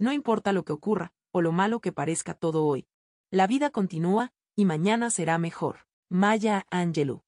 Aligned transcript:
No 0.00 0.14
importa 0.14 0.54
lo 0.54 0.64
que 0.64 0.72
ocurra, 0.72 1.12
o 1.30 1.42
lo 1.42 1.52
malo 1.52 1.82
que 1.82 1.92
parezca 1.92 2.32
todo 2.32 2.64
hoy. 2.64 2.88
La 3.30 3.46
vida 3.46 3.68
continúa, 3.68 4.32
y 4.56 4.64
mañana 4.64 5.10
será 5.10 5.36
mejor. 5.36 5.80
Maya 6.08 6.64
Angelou. 6.70 7.22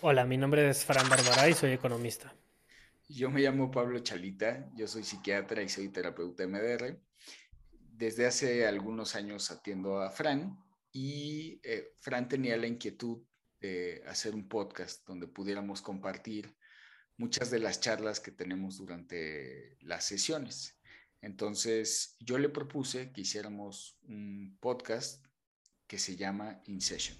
Hola, 0.00 0.24
mi 0.24 0.38
nombre 0.38 0.66
es 0.66 0.82
Fran 0.82 1.10
Barbara 1.10 1.46
y 1.50 1.52
soy 1.52 1.72
economista. 1.72 2.34
Yo 3.06 3.30
me 3.30 3.42
llamo 3.42 3.70
Pablo 3.70 3.98
Chalita, 3.98 4.66
yo 4.74 4.88
soy 4.88 5.04
psiquiatra 5.04 5.62
y 5.62 5.68
soy 5.68 5.90
terapeuta 5.90 6.46
MDR. 6.46 6.98
Desde 7.92 8.24
hace 8.24 8.66
algunos 8.66 9.14
años 9.14 9.50
atiendo 9.50 10.00
a 10.00 10.10
Fran 10.10 10.58
y 10.92 11.60
eh, 11.64 11.92
Fran 11.98 12.30
tenía 12.30 12.56
la 12.56 12.66
inquietud 12.66 13.26
de 13.60 14.02
hacer 14.06 14.34
un 14.34 14.48
podcast 14.48 15.06
donde 15.06 15.28
pudiéramos 15.28 15.82
compartir 15.82 16.56
muchas 17.18 17.50
de 17.50 17.58
las 17.58 17.78
charlas 17.78 18.20
que 18.20 18.30
tenemos 18.30 18.78
durante 18.78 19.76
las 19.82 20.06
sesiones. 20.06 20.75
Entonces, 21.26 22.16
yo 22.20 22.38
le 22.38 22.48
propuse 22.48 23.10
que 23.10 23.22
hiciéramos 23.22 23.98
un 24.08 24.56
podcast 24.60 25.26
que 25.88 25.98
se 25.98 26.14
llama 26.14 26.62
In 26.66 26.80
Session. 26.80 27.18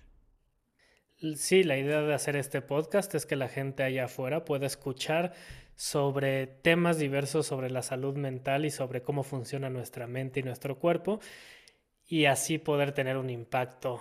Sí, 1.34 1.64
la 1.64 1.76
idea 1.76 2.02
de 2.02 2.14
hacer 2.14 2.36
este 2.36 2.62
podcast 2.62 3.12
es 3.16 3.26
que 3.26 3.34
la 3.34 3.48
gente 3.48 3.82
allá 3.82 4.04
afuera 4.04 4.44
pueda 4.44 4.64
escuchar 4.64 5.34
sobre 5.74 6.46
temas 6.46 7.00
diversos 7.00 7.48
sobre 7.48 7.68
la 7.68 7.82
salud 7.82 8.14
mental 8.14 8.64
y 8.64 8.70
sobre 8.70 9.02
cómo 9.02 9.24
funciona 9.24 9.70
nuestra 9.70 10.06
mente 10.06 10.38
y 10.38 10.44
nuestro 10.44 10.78
cuerpo 10.78 11.18
y 12.06 12.26
así 12.26 12.58
poder 12.58 12.92
tener 12.92 13.16
un 13.16 13.28
impacto 13.28 14.00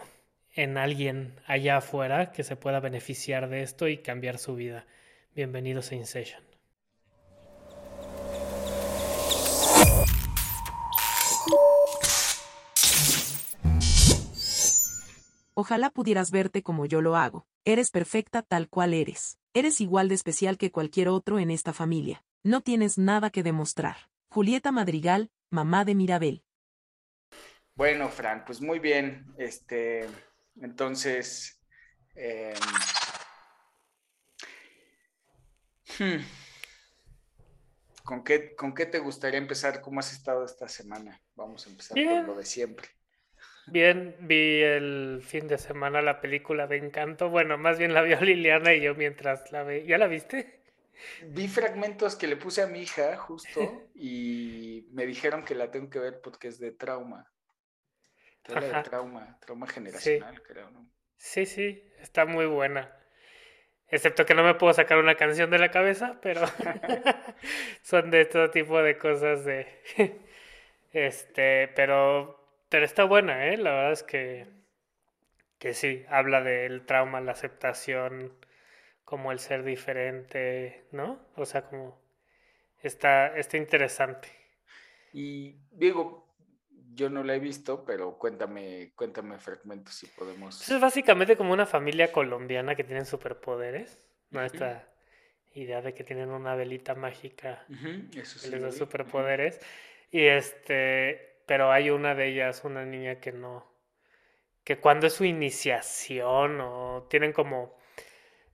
en 0.54 0.78
alguien 0.78 1.42
allá 1.48 1.78
afuera 1.78 2.32
que 2.32 2.44
se 2.44 2.56
pueda 2.56 2.80
beneficiar 2.80 3.50
de 3.50 3.64
esto 3.64 3.88
y 3.88 3.98
cambiar 3.98 4.38
su 4.38 4.54
vida. 4.54 4.86
Bienvenidos 5.34 5.92
a 5.92 5.96
InSession. 5.96 6.55
Ojalá 15.56 15.90
pudieras 15.90 16.32
verte 16.32 16.62
como 16.62 16.86
yo 16.86 17.02
lo 17.02 17.16
hago. 17.16 17.48
Eres 17.64 17.90
perfecta 17.90 18.44
tal 18.44 18.70
cual 18.70 18.94
eres. 18.94 19.40
Eres 19.54 19.82
igual 19.82 20.10
de 20.10 20.16
especial 20.16 20.58
que 20.58 20.72
cualquier 20.72 21.08
otro 21.08 21.40
en 21.40 21.50
esta 21.50 21.74
familia. 21.74 22.24
No 22.44 22.62
tienes 22.62 22.98
nada 22.98 23.32
que 23.32 23.42
demostrar. 23.42 23.96
Julieta 24.30 24.72
Madrigal, 24.72 25.32
mamá 25.50 25.86
de 25.86 25.96
Mirabel. 25.96 26.44
Bueno, 27.74 28.10
Fran, 28.10 28.46
pues 28.46 28.62
muy 28.62 28.80
bien. 28.80 29.26
Este, 29.38 30.08
entonces, 30.62 31.60
em, 32.16 32.54
Hmm. 36.00 36.18
¿Con 38.04 38.24
qué, 38.24 38.56
¿Con 38.56 38.74
qué 38.74 38.86
te 38.86 39.00
gustaría 39.00 39.40
empezar? 39.40 39.82
¿Cómo 39.82 40.00
has 40.00 40.12
estado 40.12 40.46
esta 40.46 40.68
semana? 40.68 41.22
Vamos 41.36 41.66
a 41.66 41.70
empezar 41.70 41.96
con 41.96 42.28
lo 42.28 42.36
de 42.36 42.46
siempre. 42.46 42.90
Bien, 43.68 44.16
vi 44.20 44.62
el 44.62 45.22
fin 45.26 45.48
de 45.48 45.58
semana 45.58 46.02
la 46.02 46.22
película 46.22 46.68
de 46.68 46.78
Encanto. 46.78 47.30
Bueno, 47.30 47.58
más 47.58 47.80
bien 47.80 47.94
la 47.94 48.02
vio 48.02 48.20
Liliana 48.22 48.74
y 48.74 48.82
yo 48.82 48.96
mientras 48.96 49.52
la 49.52 49.64
vi. 49.64 49.86
¿Ya 49.86 49.98
la 49.98 50.08
viste? 50.08 50.62
Vi 51.24 51.48
fragmentos 51.48 52.16
que 52.16 52.28
le 52.28 52.38
puse 52.38 52.62
a 52.62 52.68
mi 52.68 52.80
hija 52.82 53.18
justo 53.18 53.90
y 53.96 54.88
me 54.92 55.06
dijeron 55.06 55.44
que 55.44 55.56
la 55.56 55.70
tengo 55.70 55.90
que 55.90 56.00
ver 56.00 56.22
porque 56.22 56.48
es 56.48 56.60
de 56.60 56.72
trauma. 56.72 57.32
de 58.48 58.84
trauma, 58.84 59.38
trauma 59.42 59.68
generacional, 59.68 60.42
creo, 60.42 60.70
¿no? 60.72 60.90
Sí, 61.18 61.46
sí, 61.46 61.84
está 62.00 62.26
muy 62.26 62.46
buena. 62.46 62.96
Excepto 63.88 64.26
que 64.26 64.34
no 64.34 64.44
me 64.44 64.56
puedo 64.56 64.74
sacar 64.74 64.98
una 64.98 65.16
canción 65.16 65.50
de 65.52 65.60
la 65.60 65.72
cabeza, 65.72 66.20
pero 66.22 66.42
son 67.82 68.10
de 68.12 68.26
todo 68.26 68.50
tipo 68.52 68.82
de 68.82 68.98
cosas 68.98 69.46
de... 69.46 69.68
este, 70.92 71.68
pero, 71.70 72.45
pero 72.70 72.86
está 72.86 73.04
buena, 73.04 73.48
¿eh? 73.48 73.58
La 73.58 73.72
verdad 73.72 73.92
es 73.92 74.04
que, 74.04 74.48
que 75.60 75.74
sí, 75.74 76.06
habla 76.10 76.42
del 76.42 76.86
trauma, 76.86 77.22
la 77.22 77.34
aceptación, 77.34 78.34
como 79.04 79.32
el 79.32 79.40
ser 79.40 79.64
diferente, 79.64 80.86
¿no? 80.92 81.20
O 81.36 81.46
sea, 81.46 81.64
como 81.64 82.02
está, 82.82 83.38
está 83.38 83.58
interesante. 83.58 84.30
Y 85.14 85.56
Diego, 85.72 86.26
yo 86.96 87.10
no 87.10 87.24
la 87.24 87.36
he 87.36 87.40
visto, 87.40 87.86
pero 87.86 88.18
cuéntame, 88.18 88.92
cuéntame 88.96 89.38
fragmentos 89.38 89.94
si 89.94 90.08
podemos. 90.08 90.58
Pues 90.58 90.70
es 90.70 90.82
básicamente 90.82 91.38
como 91.38 91.54
una 91.54 91.66
familia 91.66 92.12
colombiana 92.12 92.76
que 92.76 92.84
tienen 92.84 93.06
superpoderes, 93.06 94.10
¿no? 94.32 94.44
Esta 94.44 94.88
idea 95.54 95.82
de 95.82 95.94
que 95.94 96.04
tienen 96.04 96.30
una 96.30 96.56
velita 96.56 96.96
mágica 96.96 97.66
que 98.12 98.50
les 98.50 98.62
da 98.62 98.72
superpoderes. 98.72 99.60
Y 100.12 100.22
este, 100.22 101.35
pero 101.46 101.72
hay 101.72 101.90
una 101.90 102.16
de 102.16 102.28
ellas, 102.28 102.64
una 102.64 102.86
niña 102.86 103.20
que 103.20 103.32
no, 103.32 103.66
que 104.64 104.80
cuando 104.80 105.08
es 105.08 105.14
su 105.14 105.26
iniciación 105.26 106.60
o 106.62 107.08
tienen 107.10 107.34
como, 107.34 107.78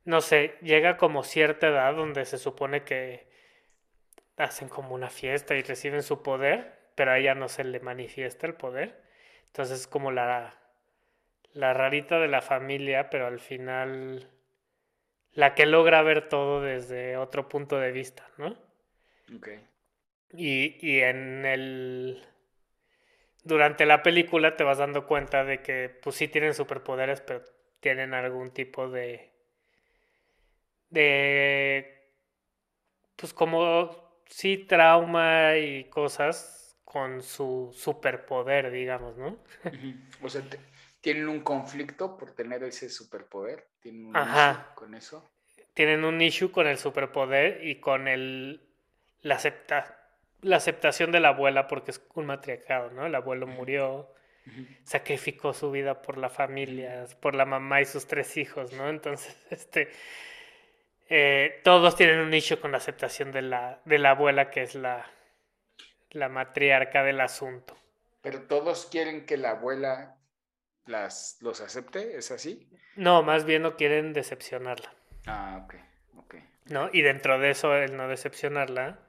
no 0.06 0.22
sé, 0.22 0.56
llega 0.62 0.97
como 0.97 1.24
cierta 1.24 1.68
edad 1.68 1.96
donde 1.96 2.25
se 2.25 2.38
supone 2.38 2.84
que 2.84 3.29
hacen 4.38 4.69
como 4.69 4.96
una 4.96 5.09
fiesta 5.09 5.56
y 5.56 5.62
reciben 5.62 6.03
su 6.03 6.24
poder 6.24 6.81
pero 6.96 7.12
a 7.12 7.18
ella 7.18 7.35
no 7.35 7.50
se 7.50 7.63
le 7.63 7.79
manifiesta 7.79 8.47
el 8.47 8.53
poder. 8.53 9.02
Entonces 9.47 9.81
es 9.81 9.88
como 9.88 10.12
la, 10.12 10.56
la 11.53 11.73
rarita 11.73 12.19
de 12.19 12.28
la 12.28 12.41
familia, 12.41 13.09
pero 13.09 13.28
al 13.28 13.40
final 13.40 14.29
la 15.34 15.56
que 15.56 15.66
logra 15.66 16.02
ver 16.02 16.29
todo 16.29 16.62
desde 16.62 17.18
otro 17.18 17.50
punto 17.50 17.79
de 17.79 17.91
vista, 17.91 18.28
¿no? 18.38 18.56
Ok. 19.35 19.50
Y, 20.34 20.78
y 20.85 21.02
en 21.02 21.46
el... 21.46 22.23
Durante 23.44 23.85
la 23.85 24.03
película 24.03 24.56
te 24.56 24.63
vas 24.63 24.78
dando 24.78 25.07
cuenta 25.07 25.44
de 25.44 25.62
que 25.62 25.90
pues 26.02 26.16
sí 26.16 26.28
tienen 26.28 26.53
superpoderes, 26.53 27.22
pero 27.22 27.44
tienen 27.79 28.13
algún 28.13 28.52
tipo 28.52 28.90
de... 28.90 29.31
de... 30.90 32.12
pues 33.16 33.34
como 33.34 34.19
sí 34.28 34.57
trauma 34.57 35.57
y 35.57 35.85
cosas 35.85 36.78
con 36.84 37.24
su 37.24 37.72
superpoder, 37.74 38.72
digamos, 38.72 39.18
¿no? 39.18 39.38
O 40.22 40.29
sea, 40.29 40.41
tienen 41.02 41.28
un 41.28 41.41
conflicto 41.41 42.18
por 42.18 42.31
tener 42.34 42.63
ese 42.63 42.90
superpoder, 42.90 43.68
tienen 43.79 44.06
un 44.06 44.16
Ajá. 44.16 44.72
con 44.75 44.94
eso. 44.94 45.29
Tienen 45.73 46.03
un 46.03 46.22
issue 46.22 46.52
con 46.52 46.68
el 46.68 46.78
superpoder 46.78 47.66
y 47.66 47.79
con 47.79 48.08
el 48.08 48.68
la 49.22 49.35
acepta, 49.35 50.01
la 50.41 50.57
aceptación 50.57 51.12
de 51.12 51.19
la 51.19 51.29
abuela 51.29 51.68
porque 51.68 51.91
es 51.91 52.02
un 52.16 52.25
matriarcado, 52.25 52.91
¿no? 52.91 53.06
El 53.06 53.16
abuelo 53.16 53.47
murió, 53.47 54.13
sacrificó 54.84 55.53
su 55.53 55.72
vida 55.72 56.02
por 56.02 56.18
la 56.18 56.29
familia, 56.29 57.06
por 57.19 57.35
la 57.35 57.46
mamá 57.46 57.81
y 57.81 57.85
sus 57.85 58.07
tres 58.07 58.38
hijos, 58.38 58.74
¿no? 58.74 58.90
Entonces, 58.90 59.38
este 59.50 59.90
eh, 61.09 61.59
todos 61.63 61.96
tienen 61.96 62.19
un 62.19 62.34
issue 62.34 62.59
con 62.59 62.72
la 62.72 62.78
aceptación 62.78 63.31
de 63.31 63.41
la, 63.41 63.81
de 63.85 64.00
la 64.00 64.12
abuela 64.12 64.50
que 64.50 64.63
es 64.63 64.75
la 64.75 65.06
la 66.12 66.29
matriarca 66.29 67.03
del 67.03 67.22
asunto. 67.22 67.78
Pero 68.22 68.44
todos 68.44 68.85
quieren 68.85 69.25
que 69.25 69.38
la 69.38 69.52
abuela 69.52 70.18
las, 70.85 71.38
los 71.41 71.62
acepte, 71.62 72.18
¿es 72.18 72.31
así? 72.31 72.69
No, 72.96 73.23
más 73.23 73.46
bien 73.46 73.63
no 73.63 73.75
quieren 73.75 74.13
decepcionarla. 74.13 74.94
Ah, 75.25 75.62
ok, 75.63 75.75
ok. 76.18 76.35
¿No? 76.66 76.90
Y 76.91 77.02
dentro 77.02 77.40
de 77.40 77.52
eso, 77.52 77.75
el 77.75 77.96
no 77.97 78.08
decepcionarla, 78.08 79.00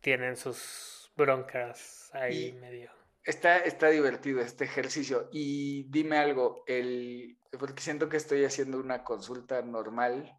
tienen 0.00 0.36
sus 0.36 1.12
broncas 1.16 2.10
ahí 2.12 2.52
medio. 2.54 2.90
Está, 3.24 3.58
está 3.58 3.88
divertido 3.88 4.40
este 4.40 4.64
ejercicio. 4.64 5.28
Y 5.32 5.84
dime 5.90 6.18
algo, 6.18 6.64
el, 6.66 7.38
porque 7.58 7.82
siento 7.82 8.08
que 8.08 8.16
estoy 8.16 8.44
haciendo 8.44 8.78
una 8.78 9.04
consulta 9.04 9.60
normal, 9.62 10.34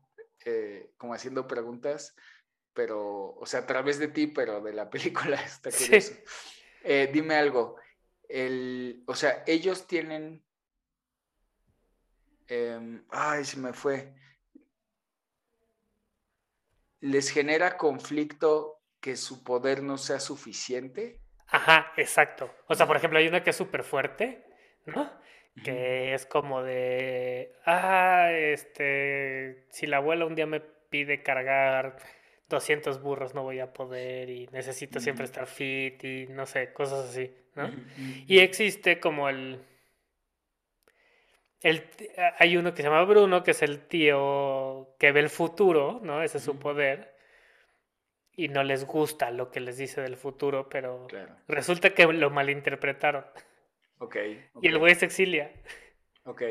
eh, 0.46 0.92
como 0.98 1.14
haciendo 1.14 1.48
preguntas 1.48 2.16
pero, 2.80 3.36
o 3.36 3.46
sea, 3.46 3.60
a 3.60 3.66
través 3.66 4.00
de 4.00 4.08
ti, 4.08 4.28
pero 4.28 4.62
de 4.62 4.72
la 4.72 4.90
película 4.90 5.36
está 5.36 5.70
curioso. 5.70 6.14
Eh, 6.82 7.10
dime 7.12 7.36
algo, 7.36 7.76
el, 8.30 9.04
o 9.06 9.16
sea, 9.16 9.44
ellos 9.46 9.86
tienen, 9.86 10.46
em, 12.48 13.04
ay, 13.10 13.44
se 13.44 13.58
me 13.58 13.74
fue, 13.74 14.16
¿les 17.02 17.30
genera 17.32 17.78
conflicto 17.78 18.79
que 19.02 19.16
su 19.16 19.44
poder 19.44 19.84
no 19.84 19.98
sea 19.98 20.20
suficiente? 20.20 21.20
Ajá, 21.48 21.94
exacto. 21.98 22.54
O 22.68 22.76
sea, 22.76 22.88
por 22.88 22.98
ejemplo, 22.98 23.20
hay 23.20 23.28
una 23.28 23.44
que 23.44 23.50
es 23.50 23.56
súper 23.56 23.84
fuerte, 23.84 24.46
¿no? 24.86 25.12
Que 25.64 26.14
es 26.14 26.26
como 26.26 26.62
de, 26.64 27.54
ah, 27.66 28.30
este, 28.32 29.66
si 29.70 29.88
la 29.88 29.98
abuela 29.98 30.26
un 30.26 30.36
día 30.36 30.46
me 30.46 30.62
pide 30.62 31.22
cargar 31.22 31.98
200 32.50 33.02
burros 33.02 33.36
no 33.36 33.44
voy 33.44 33.60
a 33.60 33.72
poder 33.72 34.30
y 34.30 34.48
necesito 34.48 35.00
siempre 35.00 35.26
estar 35.26 35.46
fit 35.46 36.04
y 36.04 36.28
no 36.28 36.46
sé, 36.46 36.74
cosas 36.74 37.10
así, 37.10 37.32
¿no? 37.56 37.70
Y 38.28 38.40
existe 38.40 39.00
como 39.00 39.30
el, 39.30 39.60
el... 41.62 41.84
Hay 42.38 42.58
uno 42.58 42.74
que 42.74 42.82
se 42.82 42.90
llama 42.90 43.04
Bruno, 43.04 43.44
que 43.44 43.52
es 43.52 43.62
el 43.62 43.88
tío 43.88 44.96
que 44.98 45.12
ve 45.12 45.20
el 45.20 45.30
futuro, 45.30 46.00
¿no? 46.04 46.24
Ese 46.24 46.40
es 46.40 46.44
su 46.44 46.58
poder. 46.58 47.19
Y 48.40 48.48
no 48.48 48.64
les 48.64 48.86
gusta 48.86 49.32
lo 49.32 49.52
que 49.52 49.60
les 49.60 49.76
dice 49.76 50.00
del 50.00 50.16
futuro, 50.16 50.70
pero 50.70 51.08
resulta 51.50 51.94
que 51.94 52.06
lo 52.06 52.30
malinterpretaron. 52.30 53.26
Okay, 53.98 54.50
Y 54.62 54.70
el 54.70 54.78
güey 54.78 54.96
se 54.96 55.06
exilia. 55.06 55.52
Ok. 56.24 56.44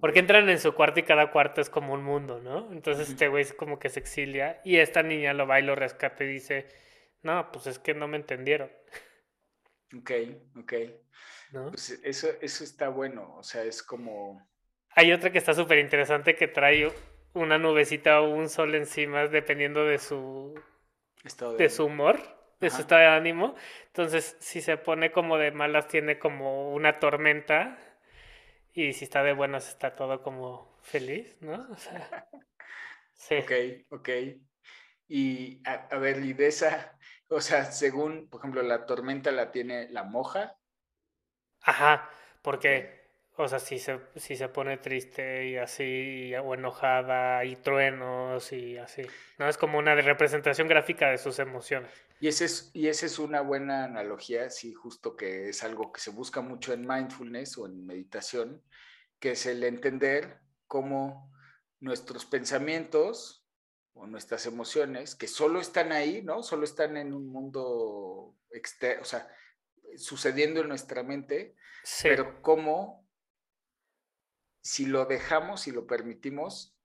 Porque 0.00 0.18
entran 0.18 0.48
en 0.48 0.58
su 0.58 0.74
cuarto 0.74 0.98
y 0.98 1.04
cada 1.04 1.30
cuarto 1.30 1.60
es 1.60 1.70
como 1.70 1.94
un 1.94 2.02
mundo, 2.02 2.40
¿no? 2.40 2.72
Entonces 2.72 3.10
este 3.10 3.28
güey 3.28 3.42
es 3.42 3.52
como 3.54 3.78
que 3.78 3.88
se 3.88 4.00
exilia 4.00 4.60
y 4.64 4.78
esta 4.78 5.04
niña 5.04 5.32
lo 5.32 5.46
va 5.46 5.60
y 5.60 5.62
lo 5.62 5.76
rescata 5.76 6.24
y 6.24 6.26
dice, 6.26 6.66
no, 7.22 7.52
pues 7.52 7.68
es 7.68 7.78
que 7.78 7.94
no 7.94 8.08
me 8.08 8.16
entendieron. 8.16 8.72
Ok, 9.96 10.10
ok. 10.56 10.72
Pues 11.70 12.00
eso, 12.02 12.30
eso 12.40 12.64
está 12.64 12.88
bueno, 12.88 13.36
o 13.36 13.44
sea, 13.44 13.62
es 13.62 13.80
como... 13.80 14.44
Hay 14.96 15.12
otra 15.12 15.30
que 15.30 15.38
está 15.38 15.54
súper 15.54 15.78
interesante 15.78 16.34
que 16.34 16.48
trae 16.48 16.92
una 17.32 17.58
nubecita 17.58 18.20
o 18.20 18.30
un 18.30 18.48
sol 18.48 18.74
encima 18.74 19.28
dependiendo 19.28 19.84
de 19.84 19.98
su 19.98 20.60
de, 21.56 21.68
su 21.70 21.86
humor, 21.86 22.20
de 22.60 22.70
su 22.70 22.82
estado 22.82 23.02
de 23.02 23.06
ánimo. 23.08 23.54
Entonces, 23.86 24.36
si 24.40 24.60
se 24.60 24.76
pone 24.76 25.12
como 25.12 25.38
de 25.38 25.50
malas, 25.50 25.88
tiene 25.88 26.18
como 26.18 26.72
una 26.72 26.98
tormenta. 26.98 27.78
Y 28.72 28.92
si 28.92 29.04
está 29.04 29.22
de 29.22 29.32
buenas, 29.32 29.68
está 29.68 29.94
todo 29.94 30.22
como 30.22 30.78
feliz, 30.82 31.36
¿no? 31.40 31.66
O 31.70 31.76
sea, 31.76 32.28
sí. 33.14 33.36
Ok, 33.36 33.52
ok. 33.90 34.08
Y 35.08 35.62
a, 35.66 35.96
ver, 35.98 36.22
y 36.22 36.34
de 36.34 36.48
esa, 36.48 36.98
o 37.28 37.40
sea, 37.40 37.64
según, 37.64 38.28
por 38.28 38.40
ejemplo, 38.40 38.62
la 38.62 38.84
tormenta 38.84 39.32
la 39.32 39.50
tiene 39.50 39.88
la 39.88 40.04
moja. 40.04 40.56
Ajá, 41.62 42.10
porque 42.42 42.97
o 43.40 43.46
sea, 43.46 43.60
si 43.60 43.78
se, 43.78 44.00
si 44.16 44.36
se 44.36 44.48
pone 44.48 44.78
triste 44.78 45.48
y 45.48 45.56
así, 45.56 46.34
o 46.34 46.54
enojada, 46.54 47.44
y 47.44 47.54
truenos 47.54 48.52
y 48.52 48.76
así. 48.76 49.02
¿No? 49.38 49.48
Es 49.48 49.56
como 49.56 49.78
una 49.78 49.94
representación 49.94 50.66
gráfica 50.66 51.08
de 51.08 51.18
sus 51.18 51.38
emociones. 51.38 51.90
Y 52.20 52.26
esa 52.26 52.44
es, 52.44 52.70
y 52.74 52.88
ese 52.88 53.06
es 53.06 53.20
una 53.20 53.40
buena 53.40 53.84
analogía, 53.84 54.50
sí, 54.50 54.74
justo 54.74 55.16
que 55.16 55.50
es 55.50 55.62
algo 55.62 55.92
que 55.92 56.00
se 56.00 56.10
busca 56.10 56.40
mucho 56.40 56.72
en 56.72 56.84
mindfulness 56.84 57.58
o 57.58 57.66
en 57.66 57.86
meditación, 57.86 58.60
que 59.20 59.32
es 59.32 59.46
el 59.46 59.62
entender 59.62 60.40
cómo 60.66 61.32
nuestros 61.78 62.26
pensamientos 62.26 63.46
o 63.94 64.08
nuestras 64.08 64.46
emociones, 64.46 65.14
que 65.14 65.28
solo 65.28 65.60
están 65.60 65.92
ahí, 65.92 66.22
¿no? 66.22 66.42
Solo 66.42 66.64
están 66.64 66.96
en 66.96 67.14
un 67.14 67.28
mundo 67.28 68.34
externo, 68.50 69.02
o 69.02 69.04
sea, 69.04 69.28
sucediendo 69.96 70.60
en 70.60 70.68
nuestra 70.68 71.04
mente, 71.04 71.54
pero 72.02 72.42
cómo 72.42 73.07
si 74.68 74.84
lo 74.84 75.06
dejamos, 75.06 75.66
y 75.66 75.70
lo 75.70 75.86
permitimos, 75.86 76.76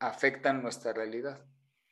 afectan 0.00 0.64
nuestra 0.64 0.92
realidad, 0.92 1.46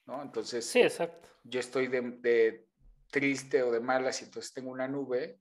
¿no? 0.05 0.21
Entonces, 0.21 0.67
sí, 0.67 0.81
exacto. 0.81 1.29
yo 1.45 1.61
estoy 1.61 1.87
de, 1.87 2.67
triste 3.09 3.63
o 3.63 3.71
de 3.71 3.79
malas 3.79 4.21
y 4.21 4.25
entonces 4.25 4.53
tengo 4.53 4.73
una 4.73 4.89
nube, 4.89 5.39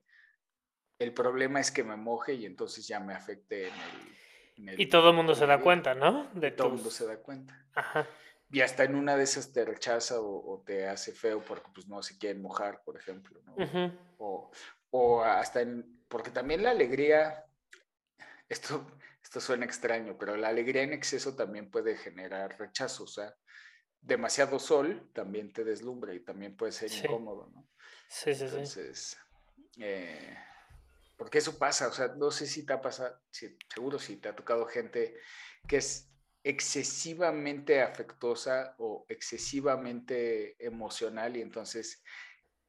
el 1.00 1.16
problema 1.16 1.60
es 1.60 1.72
que 1.72 1.84
me 1.84 1.96
moje 1.96 2.36
y 2.36 2.46
entonces 2.46 2.88
ya 2.88 3.00
me 3.00 3.16
afecte 3.16 3.72
en 4.58 4.70
el... 4.70 4.80
y 4.80 4.86
todo 4.86 5.10
el 5.10 5.16
mundo 5.16 5.34
se 5.34 5.48
da 5.48 5.60
cuenta, 5.62 5.96
¿no? 5.96 6.30
De 6.36 6.52
todo 6.52 6.68
el 6.68 6.74
mundo 6.76 6.92
se 6.92 7.08
da 7.08 7.18
cuenta. 7.18 7.66
Ajá. 7.74 8.08
Y 8.52 8.62
hasta 8.62 8.84
en 8.84 8.94
una 8.94 9.18
de 9.18 9.24
esas 9.24 9.52
te 9.52 9.66
rechaza 9.66 10.22
o, 10.22 10.62
te 10.64 10.88
hace 10.88 11.12
feo 11.12 11.44
porque 11.44 11.72
pues 11.74 11.88
no 11.88 12.04
se 12.04 12.20
quieren 12.20 12.44
mojar, 12.44 12.84
por 12.86 12.98
ejemplo, 12.98 13.42
¿no? 13.46 13.56
o, 14.20 14.52
o 14.92 15.24
hasta 15.24 15.62
en... 15.62 16.06
Porque 16.08 16.30
también 16.30 16.62
la 16.62 16.70
alegría, 16.70 17.46
esto 18.48 18.86
esto 19.28 19.42
suena 19.42 19.66
extraño, 19.66 20.18
pero 20.18 20.38
la 20.38 20.48
alegría 20.48 20.84
en 20.84 20.94
exceso 20.94 21.36
también 21.36 21.70
puede 21.70 21.98
generar 21.98 22.58
rechazo, 22.58 23.04
o 23.04 23.08
sea, 23.08 23.36
demasiado 24.00 24.58
sol 24.58 25.12
también 25.14 25.52
te 25.52 25.66
deslumbra 25.66 26.14
y 26.14 26.22
también 26.22 26.56
puede 26.56 26.72
ser 26.72 26.90
incómodo, 26.94 27.52
¿no? 27.54 27.68
Sí, 28.08 28.34
sí, 28.34 28.46
Entonces, 28.46 29.18
eh, 29.80 30.34
porque 31.18 31.40
eso 31.40 31.58
pasa, 31.58 31.90
o 31.90 31.92
sea, 31.92 32.08
no 32.16 32.32
sé 32.32 32.48
si 32.48 32.66
te 32.66 32.72
ha 32.72 32.80
pasado, 32.80 33.20
seguro 33.30 34.00
si 34.00 34.16
te 34.16 34.30
ha 34.30 34.36
tocado 34.36 34.66
gente 34.66 35.18
que 35.68 35.76
es 35.76 36.10
excesivamente 36.42 37.82
afectuosa 37.82 38.76
o 38.78 39.06
excesivamente 39.10 40.56
emocional 40.66 41.36
y 41.36 41.42
entonces 41.42 42.02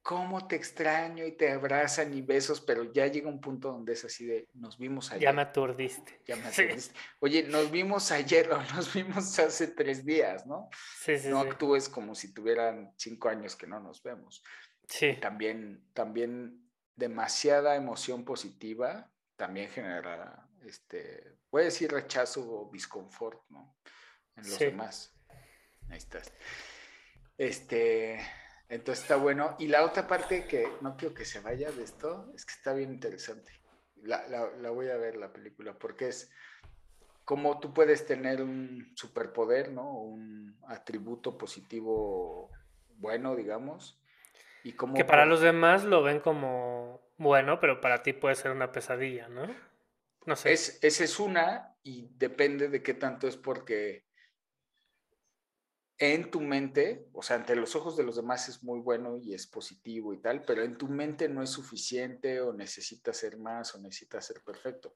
cómo 0.09 0.49
te 0.49 0.57
extraño 0.57 1.27
y 1.27 1.33
te 1.33 1.53
abrazan 1.53 2.15
y 2.15 2.23
besos, 2.23 2.63
pero 2.63 2.91
ya 2.95 3.07
llega 3.09 3.29
un 3.29 3.43
punto 3.43 3.73
donde 3.73 3.93
es 3.93 4.07
así 4.07 4.25
de, 4.25 4.49
nos 4.55 4.79
vimos 4.79 5.11
ayer. 5.13 5.25
Ya 5.25 5.33
me 5.35 5.43
aturdiste. 5.43 6.23
Ya 6.27 6.35
me 6.37 6.47
aturdiste. 6.47 6.99
Oye, 7.19 7.43
nos 7.43 7.71
vimos 7.71 8.11
ayer 8.11 8.51
o 8.51 8.57
nos 8.75 8.95
vimos 8.95 9.39
hace 9.39 9.67
tres 9.67 10.07
días, 10.07 10.47
¿no? 10.47 10.71
Sí, 10.99 11.19
sí, 11.19 11.29
no 11.29 11.41
actúes 11.41 11.91
como 11.91 12.15
si 12.15 12.33
tuvieran 12.33 12.91
cinco 12.97 13.29
años 13.29 13.55
que 13.55 13.67
no 13.67 13.81
nos 13.81 14.03
vemos. 14.03 14.43
Sí. 14.89 15.19
También, 15.21 15.85
también 15.93 16.67
demasiada 16.97 17.77
emoción 17.77 18.25
positiva 18.25 19.13
también 19.37 19.69
genera, 19.69 20.49
este, 20.67 21.37
puede 21.51 21.67
decir 21.67 21.93
rechazo 21.93 22.41
o 22.51 22.71
disconfort, 22.73 23.43
¿no? 23.51 23.77
En 24.37 24.49
los 24.49 24.59
demás. 24.59 25.15
Ahí 25.91 25.99
estás. 25.99 26.33
Este, 27.37 28.19
entonces 28.69 29.03
está 29.03 29.17
bueno. 29.17 29.56
Y 29.59 29.69
la 29.69 29.85
otra 29.85 30.06
parte 30.06 30.47
que 30.47 30.69
no 30.81 30.97
quiero 30.97 31.15
que 31.15 31.25
se 31.25 31.41
vaya 31.41 31.70
de 31.70 31.82
esto 31.82 32.31
es 32.35 32.44
que 32.44 32.53
está 32.53 32.73
bien 32.75 32.93
interesante. 32.93 33.53
La, 34.03 34.70
voy 34.70 34.88
a 34.88 34.97
ver 34.97 35.17
la 35.17 35.32
película 35.32 35.75
porque 35.75 36.09
es 36.09 36.31
como 37.25 37.59
tú 37.59 37.75
puedes 37.75 38.06
tener 38.06 38.43
un 38.43 38.93
superpoder, 38.94 39.73
¿no? 39.73 39.91
Un 39.91 40.56
atributo 40.69 41.37
positivo 41.37 42.50
bueno, 42.97 43.35
digamos. 43.37 44.00
Y 44.62 44.73
como 44.73 44.94
que 44.94 45.05
para 45.05 45.26
los 45.26 45.41
demás 45.41 45.85
lo 45.85 46.03
ven 46.03 46.21
como 46.21 47.00
bueno, 47.17 47.61
pero 47.61 47.81
para 47.81 48.03
ti 48.03 48.12
puede 48.12 48.35
ser 48.35 48.50
una 48.50 48.73
pesadilla, 48.73 49.29
¿no? 49.29 49.47
No 50.26 50.37
sé. 50.37 50.53
Es, 50.53 50.79
esa 50.82 51.05
es 51.05 51.19
una 51.19 51.75
y 51.82 52.09
depende 52.17 52.69
de 52.69 52.82
qué 52.82 52.94
tanto 52.94 53.29
es 53.29 53.37
porque 53.37 54.08
en 55.99 56.31
tu 56.31 56.41
mente, 56.41 57.09
o 57.12 57.23
sea, 57.23 57.37
ante 57.37 57.56
los 57.56 57.75
ojos 57.75 57.97
de 57.97 58.05
los 58.05 58.17
demás 58.17 58.49
es 58.49 58.62
muy 58.62 58.79
bueno 58.79 59.17
y 59.17 59.35
es 59.35 59.49
positivo 59.49 60.15
y 60.15 60.19
tal, 60.19 60.45
pero 60.45 60.62
en 60.62 60.79
tu 60.79 60.87
mente 60.87 61.29
no 61.29 61.43
es 61.43 61.50
suficiente 61.50 62.41
o 62.41 62.53
necesitas 62.53 63.17
ser 63.17 63.37
más 63.37 63.75
o 63.75 63.81
necesitas 63.81 64.27
ser 64.27 64.41
perfecto. 64.43 64.95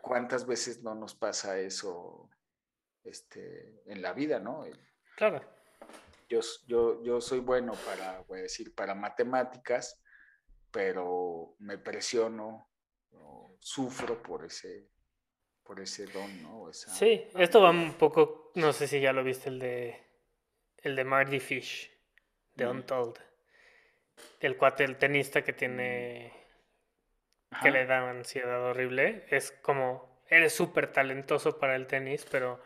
¿Cuántas 0.00 0.46
veces 0.46 0.82
no 0.82 0.96
nos 0.96 1.14
pasa 1.14 1.58
eso 1.60 2.28
este, 3.04 3.82
en 3.86 4.02
la 4.02 4.12
vida, 4.12 4.40
no? 4.40 4.64
Claro. 5.16 5.40
Yo, 6.28 6.40
yo, 6.66 7.02
yo 7.04 7.20
soy 7.20 7.38
bueno 7.38 7.72
para, 7.86 8.22
voy 8.22 8.40
a 8.40 8.42
decir, 8.42 8.74
para 8.74 8.94
matemáticas, 8.94 10.02
pero 10.72 11.54
me 11.58 11.78
presiono, 11.78 12.68
o 13.12 13.56
sufro 13.60 14.20
por 14.22 14.44
ese, 14.44 14.88
por 15.70 15.78
ese 15.78 16.04
don, 16.06 16.42
¿no? 16.42 16.72
Sí, 16.72 17.28
esto 17.38 17.62
va 17.62 17.70
un 17.70 17.94
poco, 17.94 18.50
no 18.56 18.72
sé 18.72 18.88
si 18.88 18.98
ya 18.98 19.12
lo 19.12 19.22
viste, 19.22 19.50
el 19.50 19.60
de, 19.60 20.02
el 20.78 20.96
de 20.96 21.04
Marty 21.04 21.38
Fish, 21.38 21.88
de 22.56 22.66
Untold. 22.66 23.20
El 24.40 24.56
cuate, 24.56 24.82
el 24.82 24.96
tenista 24.96 25.44
que 25.44 25.52
tiene, 25.52 26.32
que 27.62 27.70
le 27.70 27.86
da 27.86 28.10
ansiedad 28.10 28.60
horrible. 28.64 29.24
Es 29.30 29.52
como, 29.62 30.24
eres 30.28 30.52
súper 30.52 30.92
talentoso 30.92 31.60
para 31.60 31.76
el 31.76 31.86
tenis, 31.86 32.26
pero... 32.28 32.60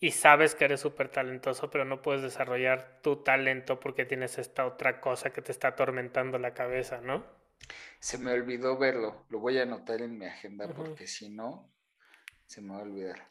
Y 0.00 0.10
sabes 0.10 0.56
que 0.56 0.64
eres 0.64 0.80
súper 0.80 1.10
talentoso, 1.10 1.70
pero 1.70 1.84
no 1.84 2.02
puedes 2.02 2.22
desarrollar 2.22 3.02
tu 3.02 3.22
talento 3.22 3.78
porque 3.78 4.04
tienes 4.04 4.38
esta 4.38 4.66
otra 4.66 5.00
cosa 5.00 5.32
que 5.32 5.42
te 5.42 5.52
está 5.52 5.68
atormentando 5.68 6.40
la 6.40 6.54
cabeza, 6.54 7.00
¿no? 7.00 7.24
Se 8.00 8.18
me 8.18 8.32
olvidó 8.32 8.76
verlo. 8.76 9.26
Lo 9.28 9.38
voy 9.38 9.58
a 9.58 9.62
anotar 9.62 10.02
en 10.02 10.18
mi 10.18 10.26
agenda 10.26 10.66
porque 10.74 11.06
si 11.06 11.30
no, 11.30 11.70
se 12.54 12.60
me 12.60 12.72
va 12.72 12.78
a 12.78 12.82
olvidar. 12.82 13.26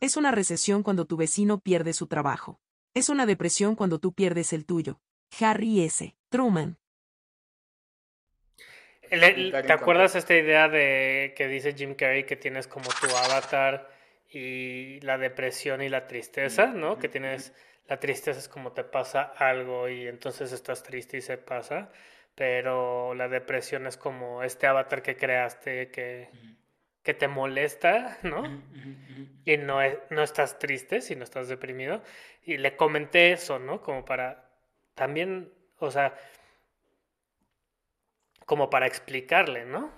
Es 0.00 0.16
una 0.16 0.32
recesión 0.32 0.82
cuando 0.82 1.04
tu 1.04 1.16
vecino 1.16 1.60
pierde 1.60 1.92
su 1.92 2.08
trabajo. 2.08 2.60
Es 2.92 3.08
una 3.08 3.24
depresión 3.24 3.76
cuando 3.76 4.00
tú 4.00 4.12
pierdes 4.14 4.52
el 4.52 4.66
tuyo. 4.66 5.00
Harry 5.40 5.84
S. 5.84 6.16
Truman. 6.28 6.78
¿Te 9.08 9.72
acuerdas 9.72 10.16
esta 10.16 10.34
idea 10.34 10.68
de 10.68 11.34
que 11.36 11.46
dice 11.46 11.72
Jim 11.74 11.94
Carrey 11.94 12.24
que 12.24 12.34
tienes 12.34 12.66
como 12.66 12.88
tu 13.00 13.14
avatar 13.14 13.88
y 14.28 14.98
la 15.02 15.18
depresión 15.18 15.82
y 15.82 15.88
la 15.88 16.08
tristeza, 16.08 16.66
¿no? 16.66 16.98
Que 16.98 17.08
tienes 17.08 17.52
la 17.86 18.00
tristeza 18.00 18.40
es 18.40 18.48
como 18.48 18.72
te 18.72 18.82
pasa 18.82 19.22
algo 19.22 19.88
y 19.88 20.08
entonces 20.08 20.50
estás 20.50 20.82
triste 20.82 21.18
y 21.18 21.20
se 21.20 21.38
pasa, 21.38 21.92
pero 22.34 23.14
la 23.14 23.28
depresión 23.28 23.86
es 23.86 23.96
como 23.96 24.42
este 24.42 24.66
avatar 24.66 25.02
que 25.02 25.16
creaste 25.16 25.90
que 25.90 26.28
que 27.02 27.14
te 27.14 27.28
molesta, 27.28 28.18
¿no? 28.22 28.44
Y 29.44 29.56
no, 29.56 29.80
no 30.10 30.22
estás 30.22 30.58
triste, 30.58 31.00
sino 31.00 31.24
estás 31.24 31.48
deprimido. 31.48 32.02
Y 32.44 32.58
le 32.58 32.76
comenté 32.76 33.32
eso, 33.32 33.58
¿no? 33.58 33.82
Como 33.82 34.04
para 34.04 34.50
también, 34.94 35.52
o 35.78 35.90
sea, 35.90 36.14
como 38.46 38.70
para 38.70 38.86
explicarle, 38.86 39.64
¿no? 39.64 39.90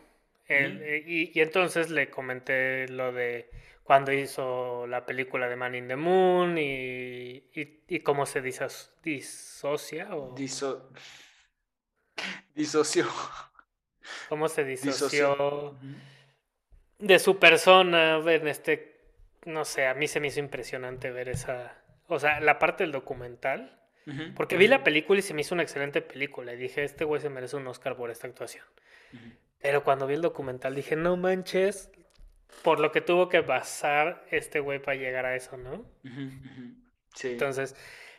Eh, 0.49 1.03
y, 1.07 1.39
y, 1.39 1.43
entonces 1.43 1.89
le 1.89 2.11
comenté 2.11 2.87
lo 2.89 3.13
de 3.13 3.51
cuando 3.83 4.13
hizo 4.13 4.87
la 4.87 5.07
película 5.07 5.49
de 5.49 5.57
Man 5.57 5.75
in 5.75 5.89
the 5.89 5.97
Moon 5.97 6.59
y, 6.59 7.45
y, 7.55 8.01
cómo 8.01 8.27
se 8.27 8.43
disocia 8.43 10.15
o... 10.15 10.35
disoció. 12.55 13.09
¿Cómo 14.29 14.49
se 14.49 14.65
disoció, 14.65 15.79
de 17.07 17.19
su 17.19 17.39
persona 17.39 18.19
en 18.27 18.49
este... 18.49 18.95
No 19.45 19.65
sé, 19.65 19.87
a 19.87 19.95
mí 19.95 20.09
se 20.09 20.21
me 20.21 20.29
hizo 20.29 20.41
impresionante 20.41 21.11
ver 21.11 21.29
esa... 21.29 21.77
O 22.09 22.19
sea, 22.19 22.41
la 22.41 22.59
parte 22.59 22.85
del 22.85 22.93
documental. 22.93 23.79
Porque 24.37 24.59
vi 24.59 24.69
la 24.69 24.85
película 24.85 25.19
y 25.19 25.23
se 25.23 25.33
me 25.33 25.41
hizo 25.41 25.55
una 25.55 25.63
excelente 25.63 26.03
película. 26.03 26.53
Y 26.53 26.57
dije, 26.57 26.85
este 26.85 27.05
güey 27.05 27.21
se 27.23 27.31
merece 27.31 27.57
un 27.57 27.67
Oscar 27.67 27.97
por 27.97 28.11
esta 28.11 28.27
actuación. 28.27 28.65
Pero 29.61 29.83
cuando 29.83 30.07
vi 30.07 30.15
el 30.15 30.21
documental 30.21 30.75
dije, 30.75 30.95
no 30.95 31.17
manches, 31.17 31.91
por 32.63 32.81
lo 32.81 32.93
que 32.93 33.01
tuvo 33.01 33.29
que 33.29 33.43
pasar 33.43 34.25
este 34.31 34.61
güey 34.61 34.79
para 34.79 34.97
llegar 34.97 35.25
a 35.25 35.37
eso, 35.37 35.57
¿no? 35.57 35.87
Sí. 37.15 37.33
Entonces, 37.33 37.75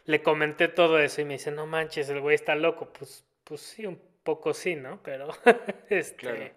le 0.06 0.24
comenté 0.24 0.68
todo 0.68 1.00
eso 1.00 1.22
y 1.22 1.26
me 1.26 1.34
dice, 1.34 1.52
no 1.52 1.68
manches, 1.68 2.10
el 2.10 2.22
güey 2.22 2.36
está 2.36 2.56
loco. 2.56 2.92
Pues, 2.92 3.26
pues 3.44 3.62
sí, 3.62 3.86
un 3.86 4.00
poco 4.24 4.54
sí, 4.54 4.76
¿no? 4.76 5.02
Pero, 5.04 5.30
este... 5.90 6.54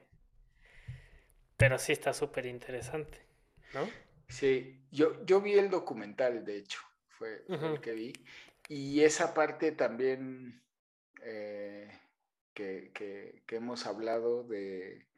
Pero 1.59 1.79
sí 1.79 1.93
está 1.93 2.15
súper 2.15 2.47
interesante, 2.47 3.27
¿no? 3.75 3.87
Sí, 4.29 4.87
yo, 4.91 5.25
yo 5.27 5.41
vi 5.41 5.55
el 5.55 5.69
documental, 5.69 6.45
de 6.45 6.57
hecho, 6.57 6.81
fue, 7.09 7.45
el 7.49 7.81
que 7.81 7.93
vi. 7.93 8.12
Y 8.69 9.03
esa 9.03 9.35
parte 9.35 9.73
también 9.73 10.62
eh, 11.23 11.91
que, 12.55 12.91
que, 12.95 13.43
que 13.47 13.57
hemos 13.57 13.87
hablado 13.87 14.45
de 14.45 15.09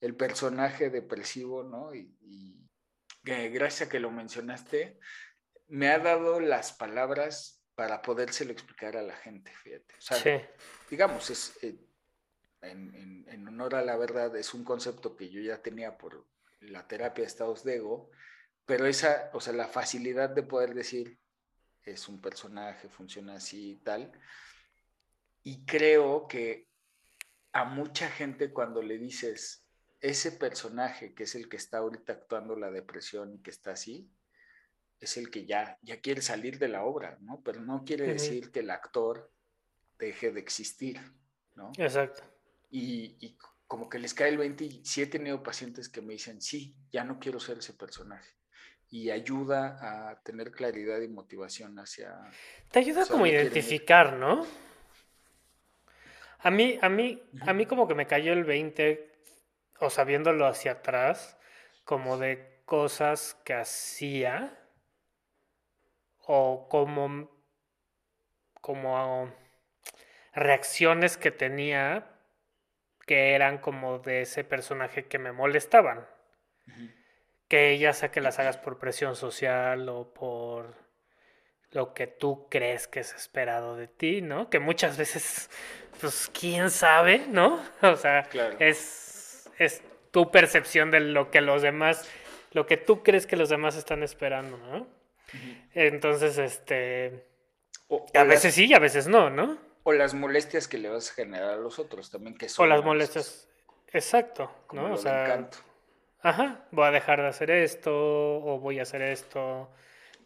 el 0.00 0.16
personaje 0.16 0.90
depresivo, 0.90 1.62
¿no? 1.62 1.94
Y, 1.94 2.16
gracias 3.22 3.88
a 3.88 3.90
que 3.90 4.00
lo 4.00 4.10
mencionaste, 4.10 4.98
me 5.68 5.88
ha 5.88 5.98
dado 5.98 6.40
las 6.40 6.72
palabras 6.72 7.62
para 7.74 8.00
podérselo 8.00 8.50
explicar 8.50 8.96
a 8.96 9.02
la 9.02 9.14
gente, 9.14 9.52
fíjate. 9.62 9.94
O 9.94 10.00
sea, 10.00 10.50
digamos, 10.88 11.28
es, 11.28 11.62
eh, 11.62 11.76
en, 12.62 13.48
honor 13.48 13.74
a 13.74 13.82
la 13.82 13.96
verdad, 13.96 14.36
es 14.36 14.54
un 14.54 14.64
concepto 14.64 15.16
que 15.16 15.30
yo 15.30 15.40
ya 15.40 15.62
tenía 15.62 15.98
por 15.98 16.26
la 16.60 16.86
terapia 16.86 17.22
de 17.22 17.28
estados 17.28 17.64
de 17.64 17.76
ego, 17.76 18.10
pero 18.66 18.86
esa, 18.86 19.30
o 19.32 19.40
sea, 19.40 19.52
la 19.52 19.68
facilidad 19.68 20.30
de 20.30 20.42
poder 20.42 20.74
decir, 20.74 21.18
es 21.84 22.08
un 22.08 22.20
personaje, 22.20 22.88
funciona 22.88 23.34
así 23.34 23.72
y 23.72 23.76
tal. 23.76 24.12
Y 25.42 25.64
creo 25.64 26.28
que 26.28 26.68
a 27.52 27.64
mucha 27.64 28.08
gente 28.08 28.52
cuando 28.52 28.82
le 28.82 28.98
dices, 28.98 29.64
ese 30.00 30.32
personaje 30.32 31.14
que 31.14 31.24
es 31.24 31.34
el 31.34 31.48
que 31.48 31.56
está 31.56 31.78
ahorita 31.78 32.12
actuando 32.12 32.56
la 32.56 32.70
depresión 32.70 33.34
y 33.34 33.42
que 33.42 33.50
está 33.50 33.72
así, 33.72 34.10
es 35.00 35.16
el 35.16 35.30
que 35.30 35.46
ya, 35.46 35.78
ya 35.82 36.00
quiere 36.00 36.20
salir 36.20 36.58
de 36.58 36.68
la 36.68 36.84
obra, 36.84 37.16
¿no? 37.22 37.42
Pero 37.42 37.60
no 37.60 37.84
quiere 37.84 38.06
decir 38.06 38.52
que 38.52 38.60
el 38.60 38.70
actor 38.70 39.32
deje 39.98 40.30
de 40.30 40.40
existir, 40.40 41.00
¿no? 41.56 41.72
Exacto. 41.78 42.22
Y, 42.70 43.36
como 43.66 43.88
que 43.88 44.00
les 44.00 44.14
cae 44.14 44.30
el 44.30 44.38
20 44.38 44.64
y 44.64 44.84
sí 44.84 45.00
he 45.00 45.06
tenido 45.06 45.44
pacientes 45.44 45.88
que 45.88 46.02
me 46.02 46.14
dicen, 46.14 46.42
sí, 46.42 46.74
ya 46.90 47.04
no 47.04 47.20
quiero 47.20 47.38
ser 47.38 47.58
ese 47.58 47.72
personaje. 47.72 48.34
Y 48.88 49.10
ayuda 49.10 49.78
a 50.10 50.20
tener 50.22 50.50
claridad 50.50 51.00
y 51.00 51.06
motivación 51.06 51.78
hacia... 51.78 52.18
Te 52.72 52.80
ayuda 52.80 53.06
como 53.06 53.26
a 53.26 53.28
identificar, 53.28 54.14
¿no? 54.14 54.44
A 56.40 56.50
mí, 56.50 56.78
a 56.82 56.88
mí, 56.88 57.22
a 57.42 57.52
mí 57.52 57.66
como 57.66 57.86
que 57.86 57.94
me 57.94 58.08
cayó 58.08 58.32
el 58.32 58.42
20 58.42 59.12
o 59.78 59.88
sabiéndolo 59.88 60.46
hacia 60.46 60.72
atrás, 60.72 61.38
como 61.84 62.18
de 62.18 62.62
cosas 62.64 63.36
que 63.44 63.54
hacía 63.54 64.56
o 66.26 66.68
como, 66.68 67.30
como 68.60 69.32
reacciones 70.32 71.16
que 71.16 71.30
tenía 71.30 72.19
que 73.10 73.34
eran 73.34 73.58
como 73.58 73.98
de 73.98 74.22
ese 74.22 74.44
personaje 74.44 75.06
que 75.06 75.18
me 75.18 75.32
molestaban. 75.32 76.06
Que 77.48 77.76
ya 77.76 77.92
sea 77.92 78.12
que 78.12 78.20
las 78.20 78.38
hagas 78.38 78.56
por 78.56 78.78
presión 78.78 79.16
social 79.16 79.88
o 79.88 80.14
por 80.14 80.76
lo 81.72 81.92
que 81.92 82.06
tú 82.06 82.46
crees 82.48 82.86
que 82.86 83.00
es 83.00 83.12
esperado 83.12 83.74
de 83.74 83.88
ti, 83.88 84.22
¿no? 84.22 84.48
Que 84.48 84.60
muchas 84.60 84.96
veces, 84.96 85.50
pues, 86.00 86.30
quién 86.32 86.70
sabe, 86.70 87.26
¿no? 87.26 87.60
O 87.82 87.96
sea, 87.96 88.28
es 88.60 89.50
es 89.58 89.82
tu 90.12 90.30
percepción 90.30 90.92
de 90.92 91.00
lo 91.00 91.32
que 91.32 91.40
los 91.40 91.62
demás, 91.62 92.08
lo 92.52 92.66
que 92.66 92.76
tú 92.76 93.02
crees 93.02 93.26
que 93.26 93.36
los 93.36 93.48
demás 93.48 93.74
están 93.74 94.04
esperando, 94.04 94.56
¿no? 94.56 94.86
Entonces, 95.74 96.38
este... 96.38 97.26
a 98.14 98.22
veces 98.22 98.54
sí 98.54 98.66
y 98.66 98.74
a 98.74 98.78
veces 98.78 99.08
no, 99.08 99.30
¿no? 99.30 99.69
O 99.82 99.92
las 99.92 100.14
molestias 100.14 100.68
que 100.68 100.78
le 100.78 100.88
vas 100.88 101.10
a 101.10 101.14
generar 101.14 101.50
a 101.50 101.56
los 101.56 101.78
otros 101.78 102.10
también, 102.10 102.36
que 102.36 102.48
son... 102.48 102.66
O 102.66 102.68
las 102.68 102.84
molestias, 102.84 103.48
exacto, 103.88 104.50
¿no? 104.72 104.92
O 104.92 104.96
sea... 104.96 105.48
Ajá, 106.22 106.66
voy 106.70 106.86
a 106.86 106.90
dejar 106.90 107.22
de 107.22 107.28
hacer 107.28 107.50
esto 107.50 107.92
o 107.92 108.58
voy 108.58 108.78
a 108.78 108.82
hacer 108.82 109.00
esto 109.00 109.70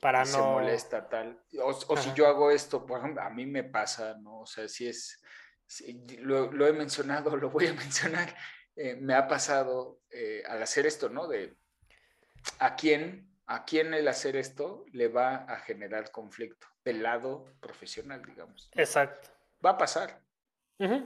para 0.01 0.21
no... 0.21 0.27
Se 0.27 0.39
molesta 0.39 1.09
tal. 1.09 1.41
O, 1.63 1.97
si 1.97 2.13
yo 2.15 2.27
hago 2.27 2.51
esto, 2.51 2.85
por 2.85 2.99
ejemplo, 2.99 3.23
a 3.23 3.31
mí 3.31 3.47
me 3.47 3.63
pasa, 3.63 4.15
¿no? 4.15 4.41
O 4.41 4.47
sea, 4.47 4.67
si 4.69 4.89
es... 4.89 5.23
lo, 6.19 6.51
lo, 6.51 6.67
he 6.67 6.73
mencionado, 6.73 7.37
lo 7.37 7.51
voy 7.51 7.69
a 7.69 7.75
mencionar. 7.75 8.35
Eh, 8.77 8.97
me 8.97 9.15
ha 9.15 9.29
pasado 9.29 10.01
eh, 10.11 10.43
al 10.49 10.63
hacer 10.63 10.85
esto, 10.85 11.09
¿no? 11.09 11.29
De 11.29 11.57
a 12.59 12.75
quién, 12.75 13.31
a 13.47 13.65
quién 13.65 13.95
el 13.95 14.09
hacer 14.09 14.37
esto 14.37 14.85
le 14.93 15.09
va 15.09 15.37
a 15.45 15.61
generar 15.61 16.11
conflicto 16.11 16.67
del 16.85 17.03
lado 17.03 17.47
profesional, 17.61 18.23
digamos. 18.25 18.71
Exacto. 18.75 19.34
Va 19.65 19.71
a 19.71 19.79
pasar. 19.79 20.23
Va 20.81 20.97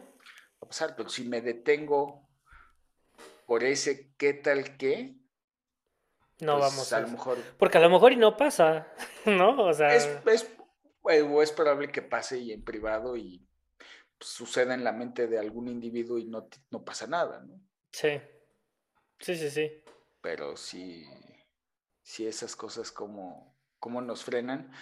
a 0.61 0.67
pasar, 0.67 0.97
pero 0.97 1.09
si 1.09 1.25
me 1.25 1.41
detengo 1.41 2.29
por 3.47 3.65
ese 3.65 4.13
qué 4.17 4.35
tal 4.35 4.77
qué, 4.77 5.19
no 6.41 6.59
pues, 6.59 6.71
vamos 6.71 6.93
a, 6.93 7.01
lo 7.01 7.09
mejor. 7.09 7.39
Porque 7.59 7.79
a 7.79 7.81
lo 7.81 7.91
mejor 7.91 8.13
y 8.13 8.17
no 8.17 8.37
pasa, 8.37 8.87
¿no? 9.27 9.65
O 9.65 9.73
sea. 9.73 9.95
Es, 9.95 10.09
es, 10.27 10.49
es 11.09 11.53
probable 11.53 11.91
que 11.91 12.03
pase 12.03 12.39
y 12.39 12.53
en 12.53 12.65
privado 12.65 13.17
y 13.17 13.45
suceda 14.21 14.75
en 14.75 14.85
la 14.85 14.93
mente 14.93 15.27
de 15.27 15.39
algún 15.39 15.69
individuo 15.69 16.19
y 16.19 16.27
no, 16.27 16.49
no 16.71 16.85
pasa 16.85 17.07
nada, 17.07 17.41
¿no? 17.41 17.61
Sí, 17.93 18.21
sí, 19.19 19.37
sí, 19.37 19.51
sí. 19.51 19.83
Pero 20.21 20.57
sí, 20.57 21.07
sí 22.03 22.27
esas 22.27 22.55
cosas 22.55 22.93
como, 22.93 23.57
como 23.79 24.01
nos 24.01 24.25
frenan. 24.25 24.73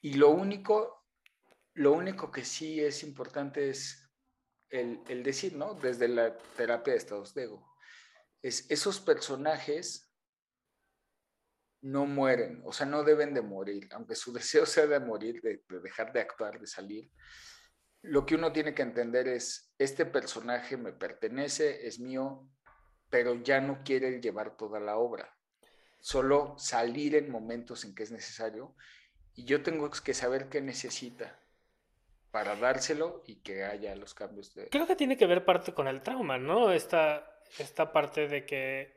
Y 0.00 0.14
lo 0.14 0.30
único, 0.30 0.97
lo 1.78 1.92
único 1.92 2.32
que 2.32 2.44
sí 2.44 2.80
es 2.80 3.04
importante 3.04 3.70
es 3.70 4.04
el, 4.68 5.22
decir, 5.22 5.54
¿no? 5.54 5.74
Desde 5.74 6.08
la 6.08 6.36
terapia 6.56 6.92
de 6.92 6.98
estados 6.98 7.34
de 7.34 7.44
ego. 7.44 7.72
Es 8.42 8.68
esos 8.68 8.98
personajes 9.00 10.12
no 11.80 12.04
mueren, 12.04 12.62
o 12.64 12.72
sea, 12.72 12.84
no 12.84 13.04
deben 13.04 13.32
de 13.32 13.42
morir, 13.42 13.88
aunque 13.92 14.16
su 14.16 14.32
deseo 14.38 14.66
sea 14.66 14.88
de 14.88 14.98
morir, 14.98 15.40
de, 15.40 15.62
de 15.68 15.80
dejar 15.80 16.12
de 16.12 16.20
actuar, 16.20 16.58
de 16.58 16.66
salir, 16.66 17.12
lo 18.02 18.26
que 18.26 18.34
uno 18.34 18.52
tiene 18.52 18.74
que 18.74 18.82
entender 18.82 19.28
es, 19.28 19.72
este 19.78 20.04
personaje 20.04 20.76
me 20.76 20.92
pertenece, 20.92 21.86
es 21.86 22.00
mío, 22.00 22.50
pero 23.08 23.36
ya 23.36 23.60
no 23.60 23.84
quiere 23.84 24.20
llevar 24.20 24.56
toda 24.56 24.80
la 24.80 24.98
obra, 24.98 25.32
solo 26.00 26.56
salir 26.58 27.14
en 27.14 27.30
momentos 27.30 27.84
en 27.84 27.94
que 27.94 28.02
es 28.02 28.10
necesario 28.10 28.74
y 29.34 29.44
yo 29.44 29.62
tengo 29.62 29.88
que 29.90 30.14
saber 30.14 30.48
qué 30.48 30.60
necesita 30.60 31.40
para 32.30 32.56
dárselo 32.56 33.22
y 33.26 33.36
que 33.36 33.64
haya 33.64 33.94
los 33.96 34.14
cambios 34.14 34.54
de... 34.54 34.68
Creo 34.68 34.86
que 34.86 34.96
tiene 34.96 35.16
que 35.16 35.26
ver 35.26 35.44
parte 35.44 35.72
con 35.72 35.88
el 35.88 36.02
trauma, 36.02 36.38
¿no? 36.38 36.72
Esta, 36.72 37.40
esta 37.58 37.92
parte 37.92 38.28
de 38.28 38.44
que 38.44 38.96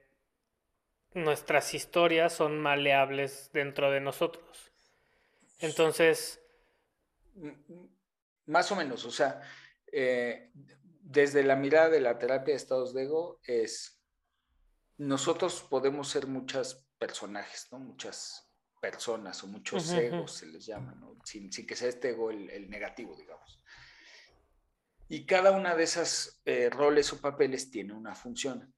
nuestras 1.14 1.74
historias 1.74 2.34
son 2.34 2.60
maleables 2.60 3.50
dentro 3.54 3.92
de 3.92 4.02
nosotros. 4.02 4.72
Entonces... 5.60 6.42
Mm, 7.36 7.48
mm, 7.48 7.90
más 8.48 8.72
o 8.72 8.76
menos, 8.76 9.06
o 9.06 9.12
sea, 9.12 9.42
eh, 9.92 10.52
desde 11.02 11.44
la 11.44 11.56
mirada 11.56 11.90
de 11.90 12.02
la 12.02 12.18
terapia 12.18 12.54
de 12.54 12.58
estados 12.58 12.94
de 12.94 13.04
ego 13.04 13.40
es, 13.44 14.02
nosotros 14.98 15.66
podemos 15.70 16.10
ser 16.10 16.28
muchos 16.28 16.86
personajes, 16.98 17.68
¿no? 17.72 17.80
Muchas 17.80 18.51
personas 18.82 19.42
o 19.44 19.48
muchos 19.48 19.90
egos 19.94 20.34
se 20.34 20.48
les 20.48 20.66
llama, 20.66 20.94
¿no? 20.96 21.16
Sin, 21.24 21.50
que 21.50 21.76
sea 21.76 21.88
este 21.88 22.10
ego 22.10 22.32
el, 22.32 22.70
negativo, 22.70 23.16
digamos. 23.16 23.62
Y 25.08 25.26
cada 25.26 25.52
una 25.52 25.76
de 25.76 25.84
esas 25.84 26.42
eh, 26.46 26.70
roles 26.70 27.14
o 27.14 27.22
papeles 27.22 27.72
tiene 27.72 27.94
una 27.94 28.16
función. 28.16 28.74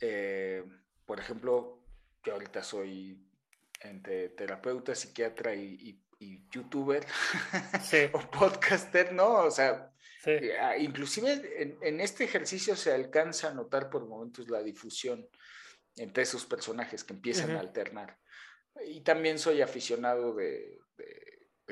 Eh, 0.00 0.64
por 1.04 1.20
ejemplo, 1.20 1.82
yo 2.22 2.32
ahorita 2.32 2.62
soy 2.62 3.20
entre 3.80 4.30
terapeuta, 4.30 4.94
psiquiatra 4.94 5.54
y 5.54 6.00
y 6.24 6.42
youtuber 6.50 7.04
o 8.12 8.30
podcaster, 8.30 9.12
¿no? 9.12 9.44
O 9.44 9.50
sea, 9.50 9.92
eh, 10.26 10.56
ah, 10.60 10.76
inclusive 10.76 11.76
en, 11.82 12.00
este 12.00 12.24
ejercicio 12.24 12.76
se 12.76 12.92
alcanza 12.92 13.48
a 13.48 13.54
notar 13.54 13.90
por 13.90 14.06
momentos 14.06 14.48
la 14.48 14.62
difusión 14.62 15.28
entre 15.96 16.22
esos 16.22 16.44
personajes 16.44 17.04
que 17.04 17.12
empiezan 17.12 17.52
a 17.52 17.60
alternar. 17.60 18.18
Y 18.86 19.00
también 19.00 19.38
soy 19.38 19.62
aficionado 19.62 20.34
de, 20.34 20.80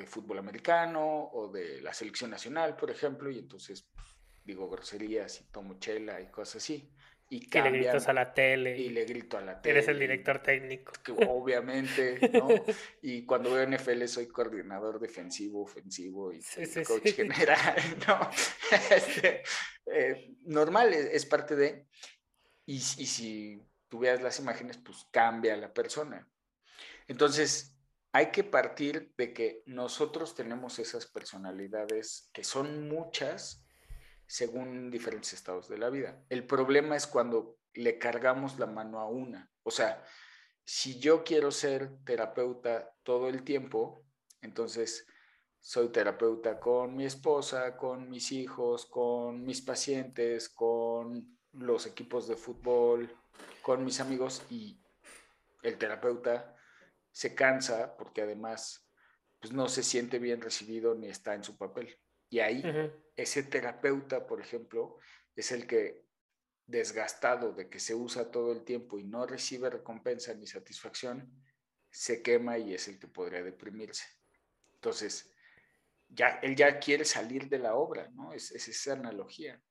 fútbol 0.07 0.39
americano 0.39 1.31
o 1.33 1.49
de 1.49 1.81
la 1.81 1.95
selección 1.95 2.31
nacional, 2.31 2.77
por 2.77 2.91
ejemplo, 2.91 3.31
y 3.31 3.39
entonces 3.39 3.89
pues, 3.95 4.07
digo 4.45 4.69
groserías 4.69 5.41
y 5.41 5.45
tomo 5.45 5.79
chela 5.79 6.21
y 6.21 6.31
cosas 6.31 6.57
así. 6.57 6.91
Y, 7.33 7.49
le 7.51 7.71
gritas 7.71 8.09
a 8.09 8.13
la 8.13 8.35
tele. 8.35 8.77
Y 8.77 8.91
le 8.91 9.07
grito 9.07 9.39
a 9.39 9.41
la 9.41 9.63
tele. 9.63 9.79
Eres 9.79 9.89
el 9.89 9.99
director 9.99 10.43
técnico. 10.43 10.93
obviamente, 11.29 12.19
¿no? 12.33 12.49
y 13.01 13.25
cuando 13.25 13.55
veo 13.55 13.67
NFL 13.67 14.05
soy 14.05 14.29
coordinador 14.29 15.01
defensivo, 15.01 15.63
ofensivo 15.63 16.31
y 16.31 16.43
coach 16.85 17.15
general, 17.15 17.77
¿no? 18.07 18.29
Este, 18.91 19.43
eh, 19.87 20.35
normal, 20.45 20.93
es, 20.93 21.25
parte 21.25 21.57
de... 21.57 21.87
Y, 22.67 22.75
y 22.75 23.07
si 23.07 23.63
tú 23.89 24.01
veas 24.01 24.21
las 24.21 24.39
imágenes, 24.39 24.77
pues 24.77 25.07
cambia 25.11 25.57
la 25.57 25.73
persona. 25.73 26.29
Entonces, 27.09 27.77
hay 28.13 28.31
que 28.31 28.45
partir 28.45 29.13
de 29.17 29.33
que 29.33 29.63
nosotros 29.67 30.35
tenemos 30.35 30.79
esas 30.79 31.07
personalidades 31.07 32.31
que 32.33 32.45
son 32.45 32.89
muchas 32.89 33.67
según 34.27 34.91
diferentes 34.91 35.33
estados 35.33 35.69
de 35.69 35.79
la 35.79 35.91
vida. 35.91 36.23
El 36.29 36.47
problema 36.47 36.97
es 36.97 37.07
cuando 37.07 37.59
le 37.75 37.99
cargamos 37.99 38.59
la 38.59 38.67
mano 38.67 39.01
a 39.01 39.09
una. 39.09 39.51
O 39.63 39.71
sea, 39.71 40.05
si 40.65 40.99
yo 40.99 41.25
quiero 41.25 41.51
ser 41.51 41.91
terapeuta 42.05 42.95
todo 43.03 43.29
el 43.29 43.45
tiempo, 43.45 44.05
entonces 44.43 45.07
soy 45.59 45.89
terapeuta 45.89 46.61
con 46.61 46.95
mi 46.95 47.07
esposa, 47.07 47.77
con 47.77 48.11
mis 48.11 48.33
hijos, 48.33 48.87
con 48.87 49.43
mis 49.43 49.63
pacientes, 49.63 50.49
con 50.49 51.39
los 51.53 51.87
equipos 51.87 52.29
de 52.29 52.37
fútbol, 52.37 53.15
con 53.63 53.85
mis 53.85 54.01
amigos 54.01 54.43
y 54.51 54.81
el 55.63 55.79
terapeuta 55.79 56.57
se 57.13 57.35
cansa 57.35 57.97
porque 57.97 58.23
además 58.23 58.89
pues, 59.41 59.53
no 59.53 59.69
se 59.69 59.83
siente 59.83 60.19
bien 60.19 60.41
recibido 60.41 60.95
ni 60.95 61.09
está 61.09 61.35
en 61.35 61.45
su 61.45 61.57
papel. 61.57 61.99
Y 62.29 62.41
ahí 62.41 62.65
ese 63.15 63.43
terapeuta, 63.43 64.27
por 64.27 64.41
ejemplo, 64.41 64.99
es 65.37 65.53
el 65.53 65.67
que 65.67 66.03
desgastado 66.67 67.53
de 67.53 67.69
que 67.69 67.79
se 67.79 67.95
usa 67.95 68.31
todo 68.31 68.53
el 68.53 68.65
tiempo 68.65 68.99
y 68.99 69.05
no 69.05 69.27
recibe 69.27 69.69
recompensa 69.69 70.33
ni 70.33 70.47
satisfacción, 70.47 71.31
se 71.91 72.23
quema 72.23 72.57
y 72.57 72.73
es 72.73 72.89
el 72.89 72.99
que 72.99 73.09
podría 73.09 73.43
deprimirse. 73.43 74.07
Entonces, 74.73 75.31
ya, 76.09 76.41
él 76.43 76.57
ya 76.57 76.79
quiere 76.79 77.05
salir 77.05 77.49
de 77.49 77.59
la 77.59 77.75
obra, 77.75 78.09
¿no? 78.15 78.33
Es, 78.33 78.51
es 78.53 78.67
esa 78.69 78.95
analogía. 78.95 79.63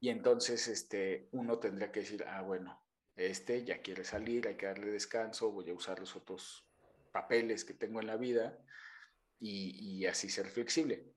Y 0.00 0.08
entonces 0.08 0.66
este, 0.68 1.28
uno 1.32 1.58
tendría 1.58 1.92
que 1.92 2.00
decir, 2.00 2.24
ah, 2.26 2.42
bueno, 2.42 2.85
este 3.16 3.64
ya 3.64 3.80
quiere 3.80 4.04
salir, 4.04 4.46
hay 4.46 4.56
que 4.56 4.66
darle 4.66 4.86
descanso, 4.86 5.50
voy 5.50 5.70
a 5.70 5.74
usar 5.74 5.98
los 5.98 6.14
otros 6.16 6.66
papeles 7.12 7.64
que 7.64 7.74
tengo 7.74 8.00
en 8.00 8.06
la 8.06 8.16
vida 8.16 8.58
y, 9.40 9.70
y 9.80 10.06
así 10.06 10.28
ser 10.28 10.46
flexible. 10.46 11.12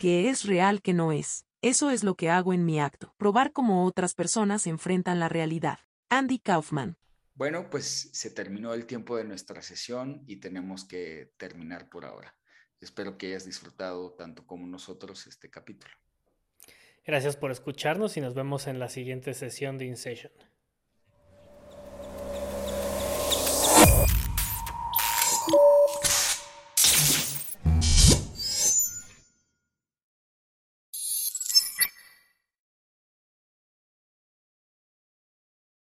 Que 0.00 0.30
es 0.30 0.44
real 0.44 0.80
que 0.80 0.94
no 0.94 1.12
es. 1.12 1.44
Eso 1.62 1.90
es 1.90 2.04
lo 2.04 2.14
que 2.14 2.30
hago 2.30 2.54
en 2.54 2.64
mi 2.64 2.80
acto. 2.80 3.14
Probar 3.18 3.52
cómo 3.52 3.84
otras 3.84 4.14
personas 4.14 4.66
enfrentan 4.66 5.20
la 5.20 5.28
realidad. 5.28 5.78
Andy 6.08 6.38
Kaufman. 6.38 6.96
Bueno, 7.34 7.68
pues 7.70 8.08
se 8.12 8.30
terminó 8.30 8.72
el 8.74 8.86
tiempo 8.86 9.16
de 9.16 9.24
nuestra 9.24 9.62
sesión 9.62 10.24
y 10.26 10.36
tenemos 10.36 10.84
que 10.84 11.32
terminar 11.36 11.88
por 11.88 12.04
ahora. 12.04 12.34
Espero 12.80 13.18
que 13.18 13.28
hayas 13.28 13.44
disfrutado 13.44 14.12
tanto 14.14 14.46
como 14.46 14.66
nosotros 14.66 15.26
este 15.26 15.50
capítulo. 15.50 15.94
Gracias 17.04 17.36
por 17.36 17.50
escucharnos 17.50 18.16
y 18.16 18.20
nos 18.20 18.34
vemos 18.34 18.66
en 18.66 18.78
la 18.78 18.88
siguiente 18.88 19.34
sesión 19.34 19.78
de 19.78 19.86
InSession. 19.86 20.32